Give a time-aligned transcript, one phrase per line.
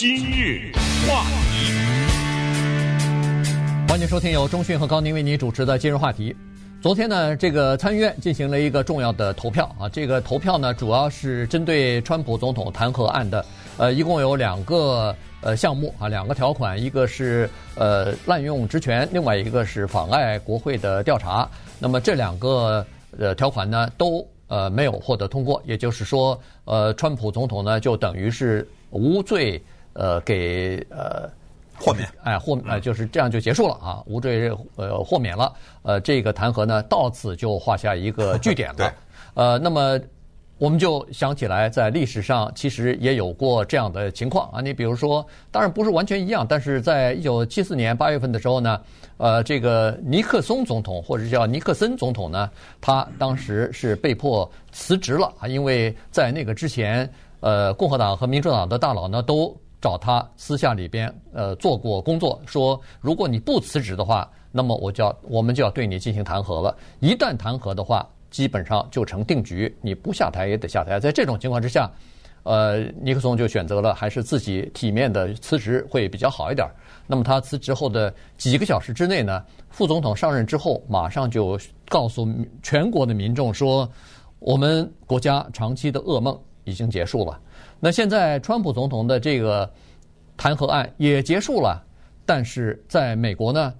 [0.00, 0.72] 今日
[1.06, 1.74] 话题，
[3.86, 6.34] 欢迎收听由中讯和高宁为您主持的今日话题。
[6.80, 13.44] 昨天呢，这个参议院进行了一个重要的投票啊，这个投票呢，主要是针对川普总统弹劾案的，
[13.76, 21.46] 呃，一共有两个呃项目啊，两个条款，一个是呃滥用职权，另外一个是妨碍国会的调查。
[21.78, 22.86] 那么这两个
[23.18, 29.62] 呃条款呢，都呃没有获得通过，也就是说，呃，川普总统呢就等于是无罪。
[30.00, 31.28] 呃，给呃
[31.78, 38.76] 豁免，哎，豁呃就是这样就结束了啊，无罪呃豁免了，呃，这个弹劾呢到此就画下一个句点了。
[38.76, 38.90] 对，
[39.34, 40.00] 呃，那么
[40.56, 44.62] 我们就想起来，在历史上其实也有过这样的情况啊。
[44.62, 48.80] 你比如说，当然不是完全一样，但是在一九七四年八月份的时候呢，
[49.18, 57.06] 呃，这个尼克松总统或者叫尼克森总统呢，他当时是被迫辞职了啊，因为在那个之前，
[57.40, 59.54] 呃，共和党和民主党的大佬呢都。
[59.80, 66.76] 找他私下里边呃做过工作，说如果你不辞职的话，那么我就要我们就要对你进行弹劾了。
[67.00, 71.00] 一旦弹劾的话，基本上就成定局，你不下台也得下台。
[71.00, 71.90] 在这种情况之下，
[72.42, 76.68] 呃，尼克松就选择了还是自己体面的辞职会比较好一点。
[77.06, 82.28] 那么他辞职后的几个小时之内呢，副总统上任之后，马上就告诉
[82.62, 83.88] 全国的民众说，
[84.38, 86.38] 我们国家长期的噩梦
[86.70, 87.38] 已经结束了。
[87.80, 89.68] 那现在，川普总统的这个
[90.36, 91.82] 弹劾案也结束了，
[92.24, 93.74] 但是在美国呢，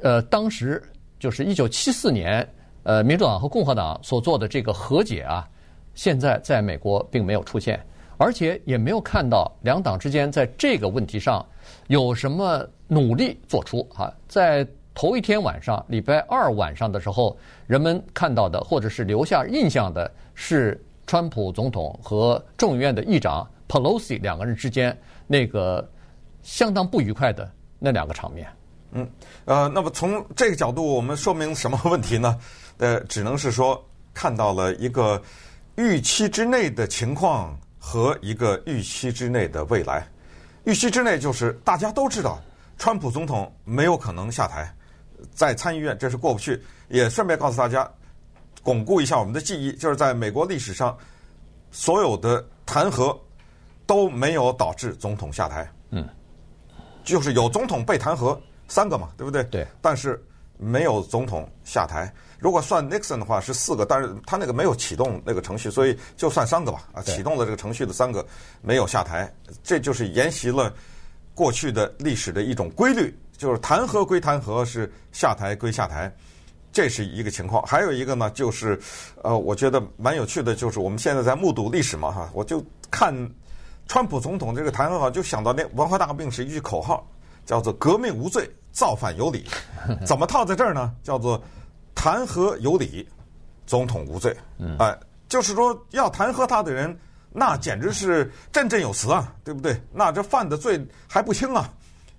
[0.00, 0.82] 呃，当时
[1.18, 2.46] 就是一九七四年，
[2.82, 5.46] 呃，民主党和共和党所做的这个和解啊，
[5.94, 7.78] 现在在美国并没有出现，
[8.16, 11.44] 而且也没有看到两党之间在这个问题上
[11.88, 14.10] 有什么努力做出啊。
[14.26, 20.82] 在头一天晚上，礼拜二晚上的时候，人们看到的或者是留下印象的是。
[21.06, 25.88] 川普总统和众议院的议长 Pelosi 两个人之间那个
[26.42, 28.48] 相当不愉快的那两个场面。
[28.92, 29.08] 嗯，
[29.44, 32.38] 呃，那么从这个角度，我们说明什么问题呢？
[32.78, 35.20] 呃，只能是说看到了一个
[35.76, 40.06] 预期之内的情况和一个预期之内的未来。
[40.64, 42.40] 预期之内就是大家都知道，
[42.78, 44.72] 川普总统没有可能下台，
[45.32, 46.60] 在参议院这是过不去。
[46.88, 47.88] 也顺便告诉大家。
[48.66, 50.98] 巩固一下我们的记忆，就是在美国历史上，
[51.70, 53.16] 所有的弹劾
[53.86, 55.70] 都没有导致总统下台。
[55.90, 56.04] 嗯，
[57.04, 59.44] 就是有总统被弹劾三个嘛，对不对？
[59.44, 59.64] 对。
[59.80, 60.20] 但是
[60.58, 62.12] 没有总统下台。
[62.40, 66.88] 如果算 Nixon 的话是四个，但是他那个没有启动那个程序，所以就算三个吧。
[66.92, 68.26] 啊，启动了这个程序的三个
[68.62, 70.74] 没有下台，这就是沿袭了
[71.36, 76.12] 过去的历史的一种规律，就是弹劾归弹劾，是下台归下台。
[76.76, 78.78] 这是一个情况，还有一个呢，就是，
[79.22, 83.14] 呃，我觉得蛮有趣的，就是我们现在在目睹历史嘛，哈，我就看
[83.88, 87.10] 川普总统这个弹劾，就想到那文化大革命是一句口号，
[87.46, 89.46] 叫做“革命无罪，造反有理”，
[90.04, 90.92] 怎么套在这儿呢？
[91.02, 91.42] 叫做
[91.96, 93.08] “弹劾有理，
[93.64, 94.36] 总统无罪”。
[94.78, 94.94] 哎，
[95.30, 96.94] 就是说要弹劾他的人，
[97.32, 99.80] 那简直是振振有词啊，对不对？
[99.94, 101.72] 那这犯的罪还不轻啊，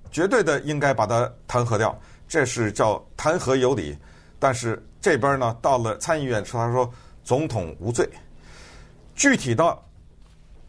[0.09, 1.95] 绝对的应该把他弹劾掉，
[2.27, 3.95] 这是叫弹劾有理。
[4.39, 6.91] 但是这边呢，到了参议院说，他说
[7.23, 8.07] 总统无罪。
[9.15, 9.83] 具体到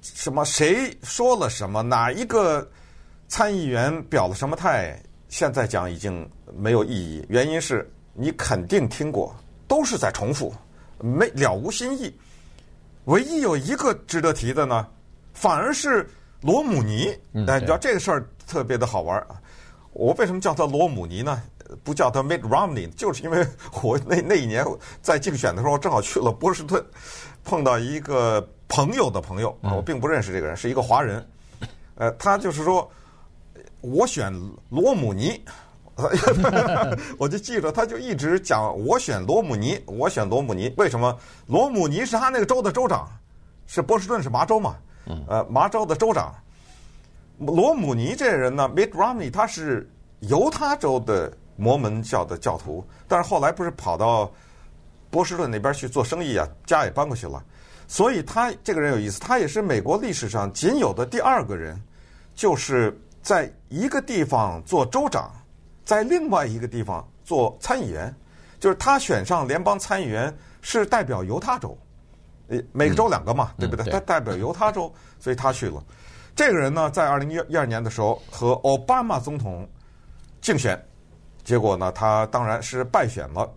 [0.00, 2.66] 什么谁说了什么，哪一个
[3.28, 7.24] 参议员表了什么态，现在讲已经没有意义。
[7.28, 9.36] 原因是你肯定听过，
[9.66, 10.54] 都是在重复，
[10.98, 12.14] 没了无新意。
[13.04, 14.88] 唯一有一个值得提的呢，
[15.34, 16.08] 反而是
[16.40, 17.08] 罗姆尼。
[17.46, 19.40] 哎，你知道这个事儿特别的好玩啊！
[19.92, 21.42] 我为什么叫他罗姆尼呢？
[21.84, 23.46] 不叫他 Mitt Romney，就是因为
[23.82, 24.64] 我那那一年
[25.02, 26.82] 在竞选的时候，正好去了波士顿，
[27.44, 31.26] 碰到一个朋友的朋友，我并不认识这个人，是一个华人。
[31.96, 32.90] 呃，他就是说，
[33.80, 34.32] 我选
[34.70, 35.44] 罗姆尼，
[37.18, 40.72] 我就记着，他就一直讲我选罗姆尼，我选罗姆尼。
[40.78, 41.14] 为什么？
[41.46, 43.10] 罗姆尼是他那个州的州长，
[43.66, 44.76] 是波士顿是麻州嘛？
[45.26, 46.34] 呃，麻州的州长。
[47.38, 49.90] 罗姆尼这人呢，Mitt Romney，他是
[50.20, 51.31] 犹他州的。
[51.58, 54.31] 摩门教的教徒，但是后来不是跑到
[55.10, 57.43] 波士顿那边去做生意啊，家也搬过去了，
[57.88, 61.76] 所以他这个人有意思，他也是美国历史上仅有的第二个人，
[62.37, 65.32] 就是在一个地方做州长，
[65.84, 68.14] 在另外一个地方做参议员，
[68.60, 70.32] 就是他选上联邦参议员
[70.62, 71.76] 是代表犹他州，
[72.46, 73.84] 呃，每个州两个嘛，对不对？
[73.90, 75.82] 他代表犹他州，所以他去了。
[76.37, 79.69] 这个人呢，在二零一二年的时候和奥巴马总统
[80.40, 80.81] 竞选。
[81.48, 83.50] 结果呢，他当然是败选了，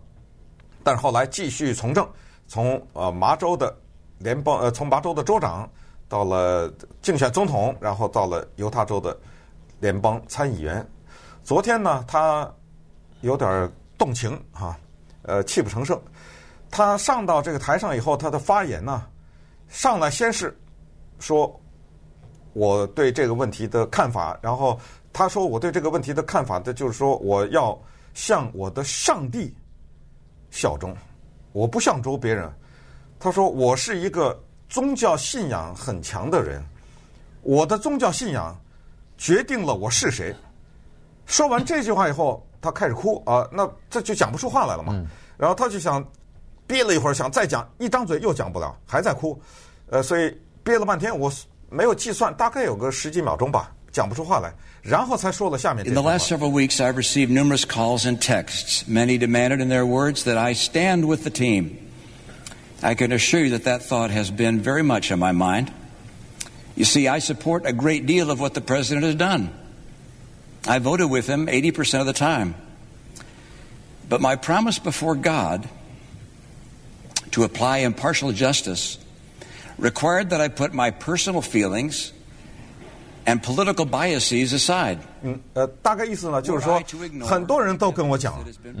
[0.82, 2.08] 但是后来继续从政，
[2.48, 3.76] 从呃麻州的
[4.16, 5.68] 联邦呃从麻州的州长
[6.08, 6.72] 到了
[7.02, 9.14] 竞选总统，然后到了犹他州的
[9.78, 10.82] 联邦参议员。
[11.44, 12.50] 昨天呢，他
[13.20, 14.74] 有点动情哈，
[15.24, 16.00] 呃，泣不成声。
[16.70, 19.06] 他上到这个台上以后，他的发言呢，
[19.68, 20.58] 上来先是
[21.18, 21.60] 说
[22.54, 24.80] 我对这个问题的看法，然后
[25.12, 27.78] 他说我对这个问题的看法的就是说我要
[28.14, 29.54] 向我的上帝
[30.50, 30.96] 效忠，
[31.52, 32.50] 我不向着别人。
[33.18, 34.38] 他说我是一个
[34.68, 36.64] 宗教信仰很强的人，
[37.42, 38.58] 我的宗教信仰
[39.18, 40.34] 决定了我是谁。
[41.26, 45.04] 说完这句话以后，他开始哭啊，那这就讲不出话来了嘛。
[45.36, 46.04] 然后他就想。
[46.64, 49.38] 憋了一会儿，想再讲，一张嘴又讲不了，还在哭，
[49.90, 51.30] 呃，所以憋了半天，我
[51.68, 55.99] 没有计算，大概有个十几秒钟吧，讲不出话来，然后才说了下面这句话。
[55.99, 58.87] In the last several weeks, I've received numerous calls and texts.
[58.87, 61.77] Many demanded in their words that I stand with the team.
[62.83, 65.71] I can assure you that that thought has been very much on my mind.
[66.75, 69.49] You see, I support a great deal of what the president has done.
[70.67, 72.53] I voted with him 80% of the time.
[74.07, 75.67] But my promise before God
[77.31, 78.99] to apply impartial justice
[79.77, 82.13] required that I put my personal feelings
[83.26, 84.98] and political biases aside.
[85.22, 86.82] 嗯，呃，大概意思呢，就是说，
[87.20, 88.34] 很多人都跟我讲，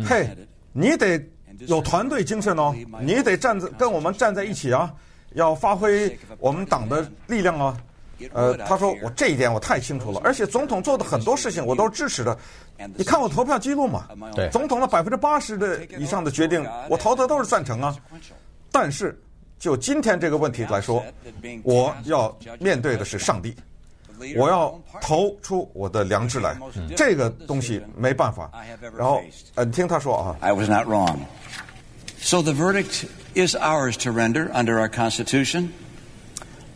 [0.04, 0.28] 嘿，
[0.72, 1.22] 你得
[1.66, 4.92] 有团队精神哦，你得站在跟我们站在一起啊，
[5.34, 7.76] 要发挥我们党的力量啊。
[8.32, 12.38] 呃，他说我这一点我太清楚了，而且总统做的很多事情我都支持的。
[12.94, 14.06] 你看我投票记录嘛，
[14.36, 17.96] 对，总统的百分之八十的以上的决定，我投的都是赞成啊。
[18.70, 19.20] 但是，
[19.58, 21.02] 就今天这个问题来说，
[21.64, 23.56] 我要面对的是上帝，
[24.35, 26.57] 我要投出我的良知来，
[26.95, 28.51] 这个东西没办法。
[28.97, 29.21] 然后，
[29.55, 30.35] 呃，你听他说啊。
[30.39, 31.19] I was not wrong.
[32.19, 33.05] So the verdict
[33.35, 35.69] is ours to render under our Constitution.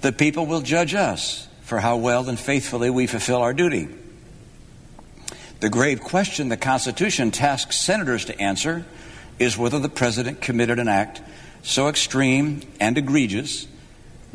[0.02, 3.88] The people will judge us for how well and faithfully we fulfill our duty.
[5.62, 8.86] The grave question the Constitution tasks senators to answer
[9.40, 11.22] is whether the president committed an act
[11.64, 13.68] so extreme and egregious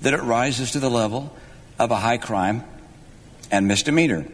[0.00, 1.32] that it rises to the level
[1.78, 2.64] of a high crime
[3.51, 4.25] and misdemeanor.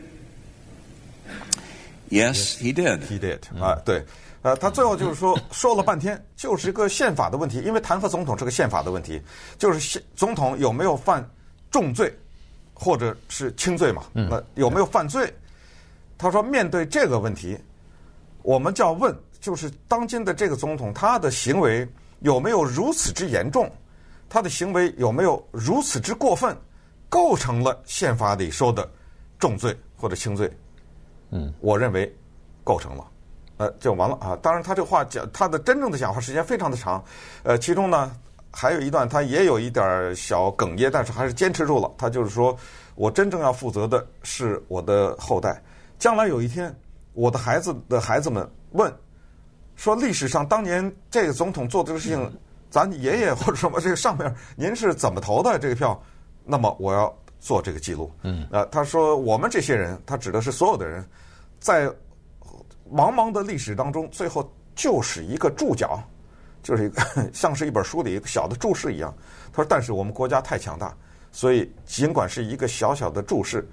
[2.09, 3.01] Yes, he did.
[3.01, 3.39] He did.
[3.59, 4.05] 啊，对，
[4.43, 9.21] 呃，他最后就是说，说了半天，就是一个宪法的问题，因为弹劾总统是个宪法的问题，
[9.57, 11.27] 就是宪总统有没有犯
[11.69, 12.15] 重罪，
[12.73, 14.03] 或者是轻罪嘛？
[14.13, 15.33] 那有没有犯罪？
[16.17, 17.57] 他说，面对这个问题，
[18.43, 21.87] 我们就要问，就是当今的这个总统，他的行为。
[22.21, 23.71] 有没有如此之严重？
[24.27, 26.57] 他的行为有没有如此之过分，
[27.09, 28.89] 构成了宪法里说的
[29.39, 30.51] 重罪或者轻罪？
[31.31, 32.13] 嗯，我认为
[32.63, 33.05] 构成了，
[33.57, 34.37] 呃，就完了啊。
[34.41, 37.03] 当然，他这个话讲，他的真正的讲话时间非常的长，
[37.43, 38.15] 呃，其中呢
[38.51, 41.91] 还有一段他也有一点小哽咽，但是还是坚持住了。
[41.97, 42.57] 他就是说
[42.95, 45.61] 我真正要负责的是我的后代，
[45.99, 46.73] 将来有一天
[47.13, 48.91] 我的孩子的孩子们问。
[49.75, 52.39] 说历史上当年这个总统做这个事情，
[52.71, 56.01] 咱爷爷或者什么这个上面您是怎么投的这个票？
[56.43, 58.11] 那么我要做这个记录。
[58.23, 61.05] 嗯，啊，他说我们这些人，他指的是所有的人，
[61.59, 61.87] 在
[62.89, 66.01] 茫茫的历史当中，最后就是一个注脚，
[66.63, 67.01] 就是一个
[67.33, 69.13] 像是一本书里一个小的注释一样。
[69.51, 70.95] 他说，但是我们国家太强大，
[71.31, 73.67] 所以尽管是一个小小的注释，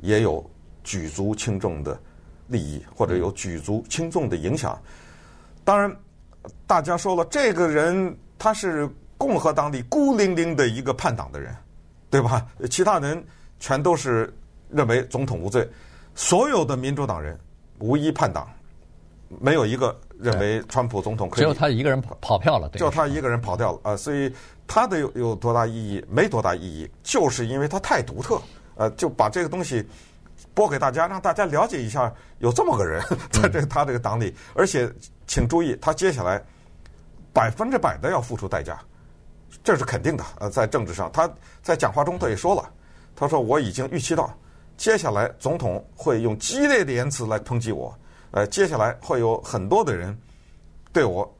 [0.00, 0.48] 也有
[0.82, 2.00] 举足轻重的
[2.46, 4.80] 利益，或者有举足轻重的影响。
[5.64, 5.94] 当然，
[6.66, 11.54] 大家说了，这个人他是共和党里孤零零的一个叛党的人，
[12.10, 12.46] 对吧？
[12.70, 13.24] 其他人
[13.58, 14.32] 全都是
[14.68, 15.68] 认为总统无罪，
[16.14, 17.38] 所有的民主党人
[17.78, 18.48] 无一叛党，
[19.40, 21.38] 没有一个认为川普总统可以。
[21.38, 23.96] 只有他一个人跑票了，对，只有他一个人跑掉了啊！
[23.96, 24.34] 所以
[24.66, 26.04] 他的有有多大意义？
[26.10, 28.40] 没多大意义，就是因为他太独特，
[28.74, 29.86] 呃，就把这个东西。
[30.52, 33.00] 播给大家，让大家了解一下，有这么个人
[33.30, 34.90] 在这他这个党里，而且
[35.26, 36.42] 请注意，他接下来
[37.32, 38.80] 百分之百的要付出代价，
[39.62, 40.24] 这是肯定的。
[40.38, 41.30] 呃，在政治上，他
[41.62, 42.68] 在讲话中他也说了，
[43.14, 44.32] 他说我已经预期到，
[44.76, 47.94] 接下来总统会用激烈的言辞来抨击我，
[48.30, 50.16] 呃，接下来会有很多的人
[50.92, 51.30] 对我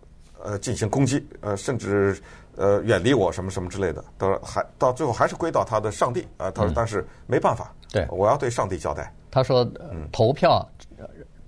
[0.43, 2.21] 呃进行攻击，呃，甚至
[2.57, 4.05] 呃远离我什么什么之类的。
[4.19, 7.73] 他说还到最后还是归到他的上帝啊，呃，他说但是没办法。
[7.93, 9.13] 对，我要对上帝交代。
[9.33, 9.69] 他说，
[10.13, 10.65] 投票，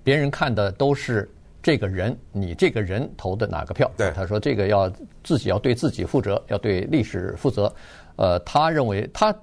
[0.03, 1.31] 别人看的都是
[1.63, 3.91] 这个人，你这个人投的哪个票？
[3.97, 4.91] 对，他说这个要
[5.23, 7.73] 自己要对自己负责，要对历史负责。
[8.17, 9.35] 呃，他认为他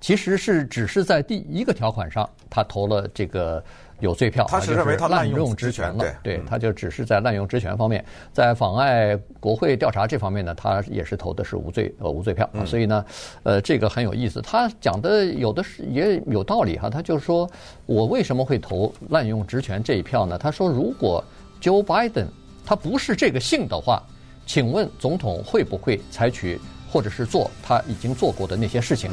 [0.00, 3.62] 其实是只是在第一个条款上，他投了这个
[4.00, 6.04] 有罪票，他是认为他滥用职权了。
[6.22, 12.48] 对，对，他就只是在滥用职权方面，在妨碍国会调查这方面呢，他也是投的是无罪呃无罪票。
[12.66, 13.04] 所以呢，
[13.44, 14.42] 呃，这个很有意思。
[14.42, 16.90] 他讲的有的是也有道理哈。
[16.90, 17.48] 他就说
[17.86, 20.36] 我为什么会投滥用职权这一票呢？
[20.36, 21.24] 他说，如果
[21.60, 22.26] Joe Biden
[22.64, 24.02] 他不是这个姓的话，
[24.46, 26.60] 请问总统会不会采取？
[26.90, 29.10] 或者是做他已经做过的那些事情，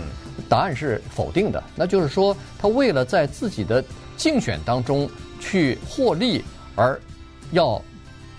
[0.47, 1.61] 答案是否定的。
[1.75, 3.83] 那就是说，他为了在自己的
[4.15, 5.09] 竞选当中
[5.41, 6.41] 去获利，
[6.73, 6.97] 而
[7.51, 7.81] 要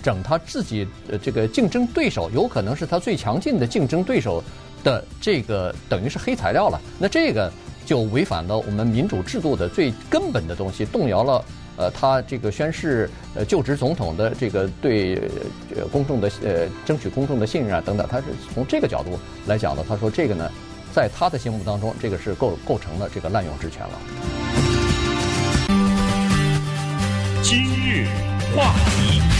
[0.02, 4.42] 整他自己呃这个竞争对手，有可能是他最强劲的竞争对手
[4.82, 6.80] 的这个等于是黑材料了。
[6.98, 7.52] 那这个
[7.84, 11.44] 就违反了我们民主制度的最根本的东西，动摇了。
[11.76, 15.20] 呃，他这个宣誓呃就职总统的这个对
[15.92, 19.84] 公众的呃争取公众的信任啊等等，他是从这个角度来讲的。
[19.88, 20.50] 他说这个呢，
[20.94, 23.92] 在他的心目当中，这个是构构成了这个滥用职权了。
[27.42, 28.06] 今日
[28.56, 29.35] 话题。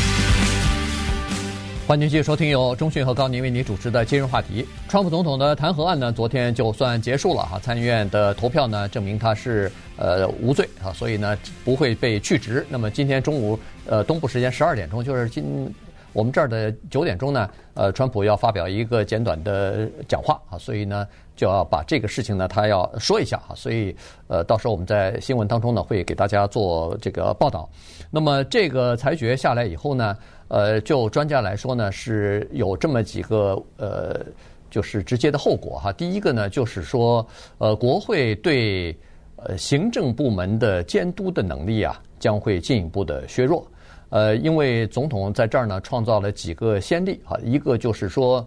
[1.87, 4.67] 欢迎继续收听由中讯和高宁为您主持的今日话题。
[4.89, 7.61] 川普总统的弹劾案呢，昨天就算结束了哈。
[7.61, 12.67] 参议院的投票呢，证明他是呃无罪啊，所以呢不会被去职。
[12.69, 15.73] 那么今天中午呃东部时间十二点钟，就是今
[16.17, 21.07] 我们这儿的九点钟呢，呃，川普要发表一个简短的讲话啊，所以呢
[21.37, 23.95] 就要把这个事情呢他要说一下啊，所以
[24.27, 27.69] 呃到时候我们在新闻当中呢会给大家做这个报道。
[28.11, 30.17] 那么这个裁决下来以后呢，
[30.49, 34.25] 呃，就专家来说呢，是有这么几个呃，
[34.71, 35.93] 就是直接的后果哈。
[35.93, 37.27] 第一个呢，就是说，
[37.59, 38.97] 呃，国会对
[39.37, 43.67] 呃行政部门的监督的能力啊，将会进一步的削弱。
[44.09, 48.47] 呃，因为总统在这儿呢，创造了几个先例啊，一个就是说，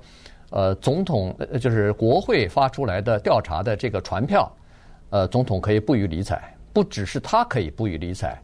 [0.52, 4.52] 呃，总统就是国会发出来的调查的这个传票，
[5.10, 8.40] 呃，总统可以不予理睬，不只是他可以不予理睬。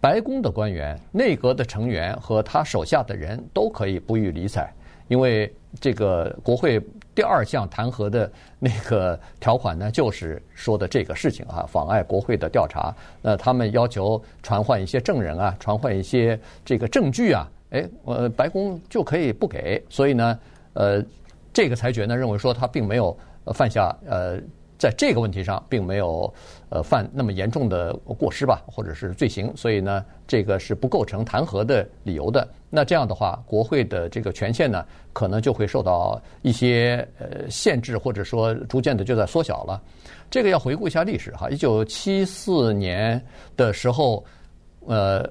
[0.00, 4.72] 白宫的官员、内阁的成员和他手下的人都可以不予理睬，
[5.08, 6.80] 因为这个国会
[7.14, 12.94] 第二项弹劾的那个条款呢，就是说的这个事情啊，妨碍国会的调查。
[13.22, 19.82] 那他们要求传唤一些证人啊，传唤一些这个证据啊，诶，呃，白宫就可以不给。
[19.88, 20.38] 所以呢，
[20.74, 21.04] 呃，
[21.52, 23.16] 这个裁决呢，认为说他并没有
[23.54, 24.40] 犯下呃。
[24.80, 26.32] 在这个问题上，并没有
[26.68, 32.48] 呃犯那么严重的过失吧，或者是罪行，所以呢，这个是不构成弹劾的理由的。
[32.70, 39.82] 那这样的话，国会的这个权限呢，可能就会受到一些呃限制，或者说逐渐的就在缩小了。
[40.30, 43.22] 这个要回顾一下历史哈，一九七四年
[43.56, 44.24] 的时候，
[44.86, 45.24] 呃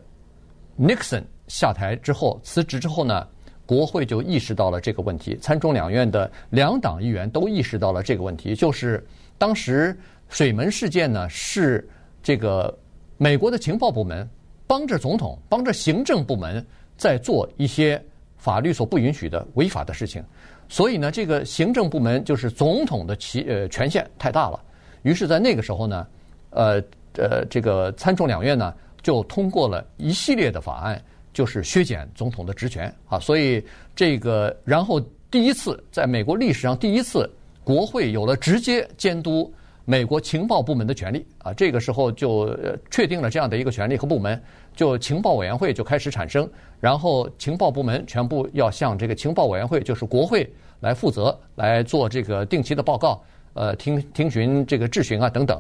[0.80, 3.28] ，Nixon 下台之后辞职之后呢，
[3.66, 9.06] 国会就意识到了这个问题，参众两院的两党议员都意识到了这个问题，就是。
[9.40, 9.96] 当时
[10.30, 11.88] 水门事件呢，是
[12.24, 12.76] 这个
[13.18, 14.28] 美国的情报部门
[14.66, 16.66] 帮着总统、帮着行政部门
[16.98, 18.02] 在做一些
[18.38, 20.24] 法律所不允许的违法的事情，
[20.68, 24.60] 所以呢，这个行政部门就是总统的其呃权限太大了。
[25.04, 26.08] 于是，在那个时候呢，
[26.50, 26.82] 呃
[27.14, 31.02] 呃，这个参众两院呢就通过了一系列的法案，
[31.32, 33.20] 就是削减总统的职权啊。
[33.20, 33.64] 所以
[33.96, 35.00] 这个，然后
[35.30, 37.30] 第一次在美国历史上第一次。
[37.68, 39.54] 国会有了直接监督
[39.90, 41.26] 美国情报部门的权利。
[41.38, 42.54] 啊，这个时候就
[42.92, 44.40] 确定了这样的一个权利和部门，
[44.76, 46.48] 就情报委员会就开始产生，
[46.82, 50.52] 然后情报部门全部要向这个情报委员会，就是国会
[50.82, 55.58] 来负责，来做这个定期的报告，呃，听听询这个质询啊等等，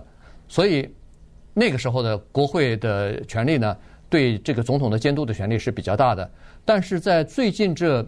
[0.49, 0.89] 所以
[1.53, 3.77] 那个时候的国会的权力呢，
[4.09, 6.29] 对这个总统的监督的权力是比较大的，
[6.65, 8.05] 但是在最近这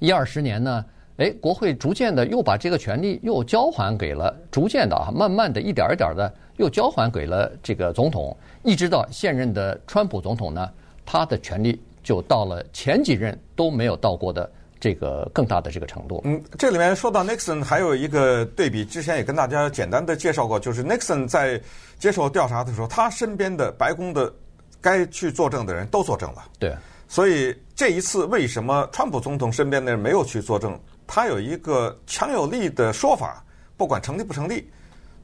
[0.00, 0.84] 一二十年呢。
[1.18, 10.70] 哎，国会逐渐的又把这个权力又交还给了，逐渐的啊，慢慢的一点一点的又交还给了这个总统，一直到现任的川普总统呢，
[11.04, 14.48] 他的权力就到了前几任都没有到过的
[14.78, 16.22] 这个更大的这个程度。
[16.24, 21.60] 嗯，这里面说到 Nixon 还有一个对比，之前也跟大家简单的介绍过，就是 Nixon 在
[21.98, 24.32] 接受调查的时候，他身边的白宫的
[24.80, 26.44] 该去作证的人都作证了。
[26.60, 26.72] 对，
[27.08, 30.78] 所以这一次为什么川普总统身边的人没有去作证？
[31.08, 33.42] 他有一个强有力的说法，
[33.76, 34.70] 不管成立不成立，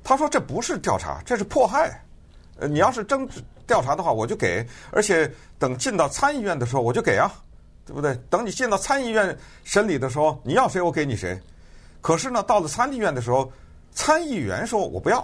[0.03, 2.03] 他说这不是调查，这是迫害。
[2.59, 3.29] 呃，你要是真
[3.67, 7.31] 调查的话，我就给，而且等进到参议院的时候，我就给啊，
[7.85, 8.19] 对不对？
[8.31, 11.39] 等你进到参议院审理的时候，你要谁我给你谁。
[12.01, 13.53] 可是呢，到了参议院的时候，
[13.93, 15.21] 参议员说我不要，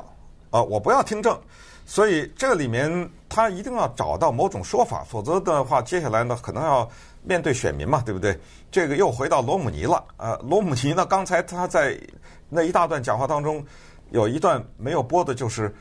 [0.51, 1.39] 啊，我不要听证。
[1.87, 6.89] 所以这里面他一定要找到某种说法，否则的话，接下来呢可能要
[7.23, 8.39] 面对选民嘛，对不对？
[8.71, 10.05] 这个又回到罗姆尼了。
[10.17, 11.99] 呃，罗姆尼呢，刚才他在
[12.49, 13.65] 那一大段讲话当中，
[14.11, 15.75] 有一段没有播的，就是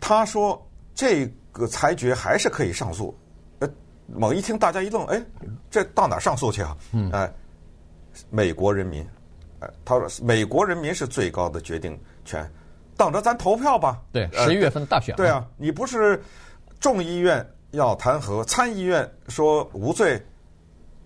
[0.00, 0.60] 他说
[0.94, 3.16] 这个裁决还是可以上诉。
[3.60, 3.68] 呃，
[4.06, 5.22] 猛一听大家一愣，哎，
[5.70, 6.76] 这到哪上诉去啊？
[6.92, 7.32] 嗯，哎，
[8.30, 9.06] 美国人民，
[9.60, 12.50] 哎，他说美国人民是最高的决定权。
[12.96, 14.02] 等着咱投票吧。
[14.10, 15.14] 对，十一月份大选。
[15.14, 16.20] 对啊，你不是
[16.80, 20.20] 众议院要弹劾，参议院说无罪，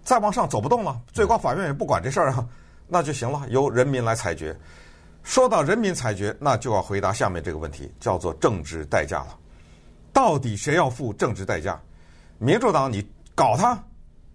[0.03, 2.47] 再往上走不动了，最高法院也不管这事儿啊，
[2.89, 4.57] 那就行了，由人民来裁决。
[5.23, 9.39] 说到人民裁决，那就要回答下面这个问题，叫做政治代价了。
[10.13, 11.81] 到底谁要付政治代价？
[12.39, 13.79] 民主党你搞他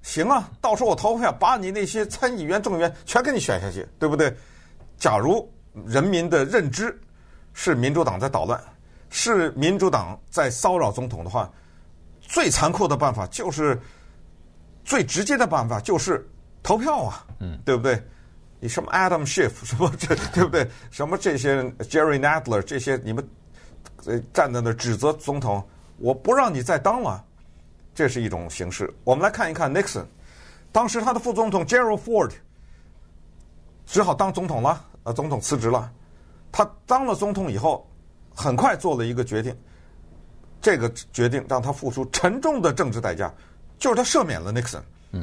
[0.02, 4.36] 行啊，到时候我投票把你那些参议员、众议员全给你选下去，对不对？
[4.98, 5.48] 假如
[5.86, 6.98] 人民的认知。
[7.60, 8.62] 是民主党在捣乱，
[9.10, 11.52] 是民主党在骚扰总统的话，
[12.22, 13.82] 最残酷的办法就是
[14.88, 16.26] 最直接的办法就是
[16.64, 18.02] 投票啊，嗯，对不对？
[18.62, 20.66] 你什么 Adam Schiff 什么这对不对？
[20.90, 23.28] 什么这些 Jerry Nadler 这些你们
[24.06, 25.62] 呃站在那指责总统，
[25.98, 27.22] 我不让你再当了，
[27.94, 28.92] 这是一种形式。
[29.04, 30.06] 我们来看一看 Nixon，
[30.72, 32.32] 当时他的副总统 Gerald Ford
[33.86, 35.92] 只好当总统了，呃，总统辞职了。
[36.50, 37.86] 他当了总统以后，
[38.34, 39.54] 很快做了一个决定，
[40.62, 43.32] 这个决定让他付出沉重的政治代价，
[43.78, 44.82] 就是他赦免了 Nixon，，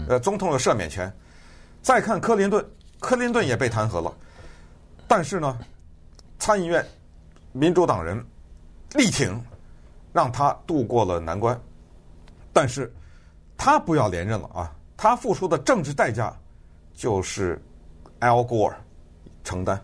[0.08, 1.12] 呃，总统的赦免权。
[1.82, 2.64] 再看克林顿，
[3.00, 4.14] 克林顿也被弹劾了，
[5.06, 5.58] 但是呢，
[6.38, 6.84] 参议院
[7.52, 8.24] 民主党人
[8.94, 9.38] 力挺，
[10.12, 11.60] 让他度过了难关。
[12.52, 12.92] 但是
[13.56, 16.34] 他不要连任了啊，他付出的政治代价
[16.94, 17.60] 就是
[18.20, 18.74] Al Gore
[19.42, 19.80] 承担，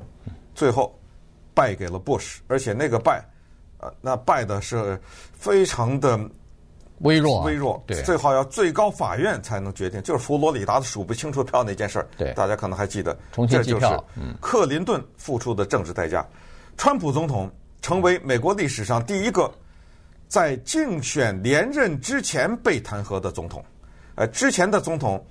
[0.54, 0.96] 最后。
[1.52, 3.22] 败给了 Bush，而且那个败，
[3.80, 4.98] 呃，那败的是
[5.32, 6.18] 非常的
[7.00, 7.82] 微弱，微弱。
[7.86, 12.06] 对，最好要最高法院才能决定，就是佛罗里达的数不清楚票那件事儿。
[12.16, 13.16] 对，大家可能还记得。
[13.32, 14.04] 重新计票。
[14.16, 16.26] 嗯，克林顿付出的政治代价，
[16.76, 17.50] 川普总统
[17.82, 19.52] 成为美国历史上第一个
[20.28, 23.64] 在竞选连任之前被弹劾的总统。
[24.14, 25.24] 呃，之前的总统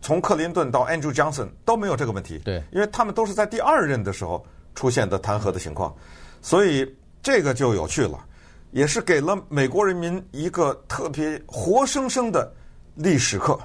[0.00, 2.38] 从克林顿到 Andrew Johnson 都没有这个问题。
[2.44, 4.44] 对，因为他们都是在第二任的时候。
[4.76, 5.92] 出现的弹劾的情况，
[6.40, 6.88] 所以
[7.20, 8.24] 这个就有趣了，
[8.70, 12.52] 也是给了美国人民一个特别活生生的
[12.94, 13.58] 历史课，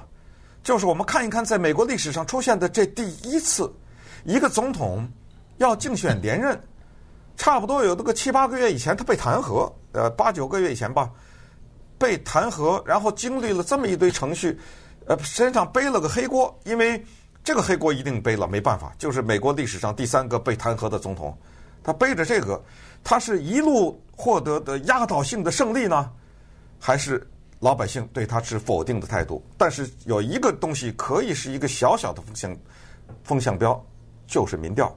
[0.62, 3.72] 就是我们看一看，在美国历史上出现的这第一次，
[4.24, 5.08] 一个总统
[5.58, 6.60] 要竞选连任，
[7.36, 11.10] 差不多有这个七八个月以前他被弹劾，呃，八九个月以前吧，
[11.98, 14.58] 被弹劾，然后经历了这么一堆程序，
[15.06, 17.04] 呃，身上背了个黑锅，因为。
[17.46, 21.32] 这个黑锅一定背了，没办法，就是美国历史上第三个被弹劾的总统，
[21.80, 22.60] 他背着这个，
[23.04, 26.10] 他是一路获得的压倒性的胜利呢，
[26.80, 27.24] 还是
[27.60, 29.44] 老百姓对他持否定的态度？
[29.56, 32.56] 但是有一个东西可以是一个小小的风向
[33.22, 33.80] 风向标，
[34.26, 34.92] 就是民调，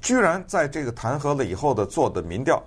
[0.00, 2.62] 居然在这个弹劾了以后的做的民调，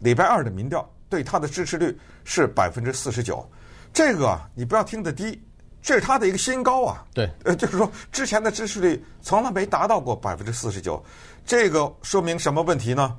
[0.00, 3.48] 礼拜二的民调对他的支持率是百分之四十九，
[3.92, 5.40] 这个你不要听得低。
[5.82, 7.02] 这是他的一个新高啊！
[7.14, 11.02] 对，呃，就是说之前的支持率从来没达到过百分之四十九，
[11.46, 13.16] 这个说明什么问题呢？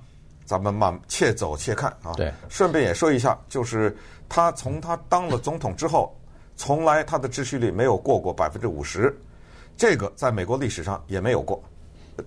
[0.52, 2.12] 咱们慢且走且看啊。
[2.18, 3.96] 对，顺便也说一下，就是
[4.28, 6.14] 他从他当了总统之后，
[6.58, 9.18] 从来他的支持率没有过过百分之五十，
[9.78, 11.64] 这个在美国历史上也没有过。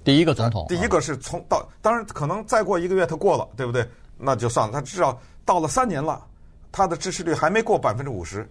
[0.03, 3.87] 第一个总统，第一个是从到，当然可能再过一个月他过了，对不对？
[4.17, 6.25] 那就算了，他至少到了三年了，
[6.73, 8.49] 他的支持率还没过百分之五十。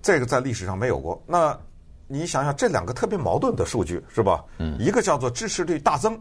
[0.00, 1.20] 这个在历史上没有过。
[1.26, 1.58] 那
[2.06, 4.44] 你想想，这两个特别矛盾的数据是吧？
[4.58, 4.78] 嗯。
[4.78, 6.16] 一个叫做支持率大增，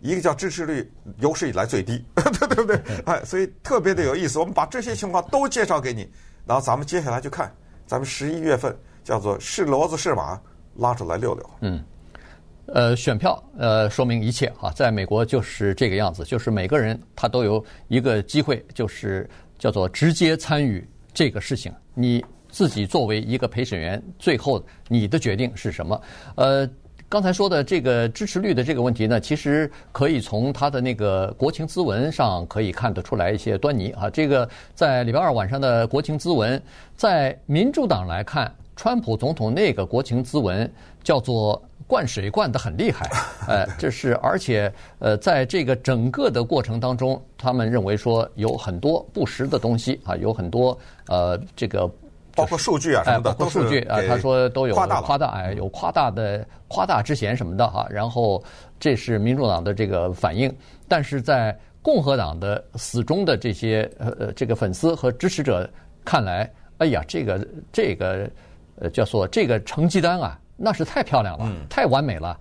[0.00, 2.80] 一个叫支持率有史以来最低， 对不对？
[3.06, 4.38] 哎，所以特别的有意思。
[4.38, 6.08] 我们把这些情况都介绍给你，
[6.46, 7.54] 然后咱们接下来就看，
[7.86, 10.40] 咱们十一月份叫做是骡子是马，
[10.76, 11.50] 拉出来溜溜。
[11.60, 11.84] 嗯。
[12.66, 21.72] 呃，选票呃说明一切啊，在美国就是这个样子，就是每个人他都有一个机会，就是叫做直接参与这个事情。
[21.94, 22.24] 你。
[22.52, 26.02] 自己作为一个陪审员，最后你的决定是什么？
[26.34, 26.68] 呃，
[27.10, 34.08] 刚才说的这个支持率的这个问题呢，其实可以从他的那个国情咨文上可以看得出来一些端倪啊。
[34.08, 36.62] 这个在礼拜二晚上的国情咨文，
[36.94, 43.10] 在民主党来看，川普总统那个国情咨文叫做灌水灌得很厉害，
[43.48, 51.90] 呃，这是而且呃，在这个整个的过程当中，他们认为说有很多不实的东西啊，有很多呃这个。
[52.40, 57.86] 包括数据啊什么的，包括数据啊，他说都有夸大夸大，哎，有夸大的夸大之嫌什么的哈。
[57.90, 58.42] 然后
[58.78, 60.54] 这是民主党的这个反应，
[60.88, 65.68] 但是在共和党的死忠的这些呃这个粉丝和支持者
[66.04, 68.28] 看来，哎呀，这个这个
[68.80, 72.38] 呃叫做这个成绩单啊，那是太漂亮了，太完美了。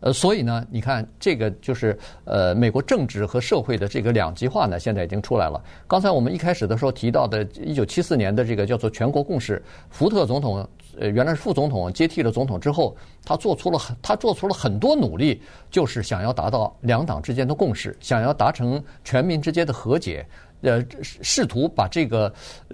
[0.00, 5.62] 呃，所以呢，你看这个就是呃，美国政治和社会的这个两极化呢，现在已经出来了。
[5.86, 10.66] 刚才我们一开始的时候提到的，一九七四年的这个叫做全国共识，福特总统
[10.98, 20.26] 呃原来是副总统接替了总统之后，他做出了很他做出了很多努力，就是想要达到两党之间的共识，想要达成全民之间的和解，
[20.62, 22.32] 呃，试图把这个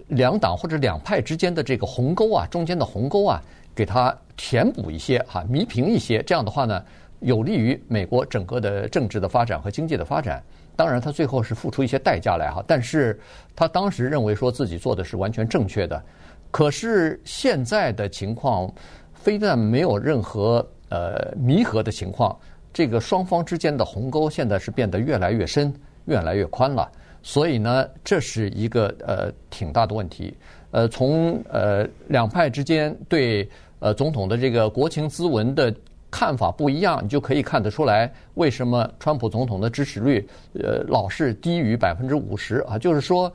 [0.09, 3.43] 两党或者两派之间的这个鸿沟啊，中间的鸿沟啊，
[3.75, 6.23] 给它填补一些哈，弥平一些。
[6.23, 6.81] 这样的话呢。
[7.21, 10.43] 有利于美国整个的政治的发展和经济的发展。
[10.77, 13.19] 当然，他最后是付出一些代价来哈，但是
[13.55, 16.03] 他当时认为说自己做的是完全正确的。
[16.51, 18.71] 可是现在的情况，
[19.15, 22.39] 非但没有任何呃弥合的情况，
[22.75, 25.73] 这个双方之间的鸿沟现在是变得越来越深、
[26.05, 26.87] 越来越宽了。
[27.23, 30.37] 所以呢，这是一个呃挺大的问题。
[30.73, 33.49] 呃，从呃两派之间对
[33.79, 35.75] 呃总统的这个国情咨文的。
[36.11, 42.79] 看法不一样，你就可以看得出来，为什么川普总统的支持率呃老是低于百分之五十啊？
[42.79, 43.31] 就是说，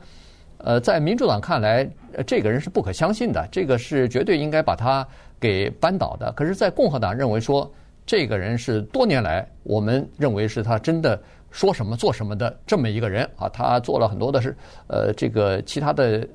[0.58, 1.88] 呃，在民主党看来，
[2.26, 5.06] 这个人是不可相信的，这个是绝对应该把他
[5.38, 6.32] 给扳倒的。
[6.32, 7.70] 可是，在共和党认为说，
[8.04, 14.56] 这个人是多年来我们认为是他真的说什么做什么的这么一个人啊，他做了很多的是
[14.88, 16.26] 呃这个其他的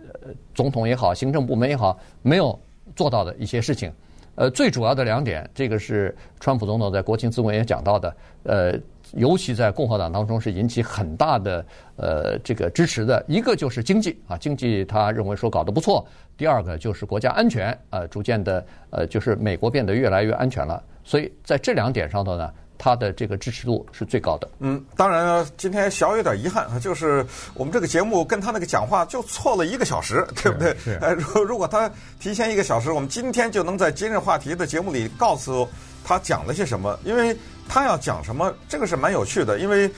[0.54, 2.58] 总统也好，行政部门也好没有
[2.96, 3.92] 做到的一些事情。
[4.38, 8.80] 呃，最主要的两点，这个是川普总统在国情咨文也讲到的，呃，
[9.14, 13.24] 尤其在共和党当中是引起很大的呃这个支持的。
[13.28, 16.06] 一个就是经济啊，经济他认为说搞得不错；
[16.38, 20.82] 第二个就是国家安全，呃，逐渐的呃就是美国变得越来越安全了。
[21.04, 22.54] 所以在这两点上头呢。
[22.78, 24.50] 他的这个支持度是最高的。
[24.60, 30.76] 嗯，当然了，今天小有点遗憾啊，就是我们这个节目跟他那个讲话就错了一个小时，对不对？
[30.84, 30.94] 是。
[31.02, 35.68] 哎，如如果他提前一个小时，我们今天就能在今日话题的节目里告诉
[36.04, 37.36] 他讲了些什么，因为
[37.68, 39.60] 他要讲什么，这个是蛮有趣的。
[39.60, 39.90] 因为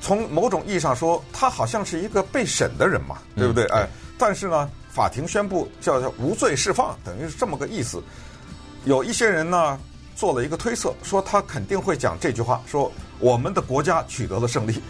[0.00, 3.64] 从某种意义上说，他好像是一个被审的人嘛，对不对？
[3.66, 8.02] 嗯、哎，但是呢，法庭宣布叫叫无罪释放，等于是这么个意思。
[8.84, 9.78] 有一些人呢。
[10.14, 14.80] 做了一个推测，说他肯定会讲这句话，说我们的国家取得了胜利。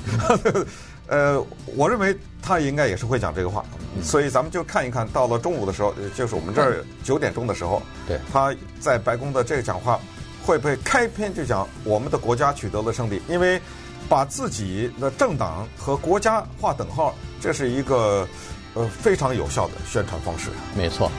[1.09, 1.45] 呃，
[1.77, 3.65] 我认为他应该也是会讲这个话，
[4.03, 10.01] 所以咱们就看一看，到了中午的时候，就是我们这儿九点钟的时候，对，他在白宫的这个讲话
[10.47, 13.21] 会不会开篇就讲我们的国家取得了胜利？
[13.29, 13.61] 因为
[14.09, 18.27] 把自己的政党和国家划等号，这是一个
[18.73, 20.51] 呃非常有效的宣传方式。
[20.75, 21.11] 没错。